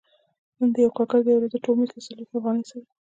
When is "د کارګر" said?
0.75-1.11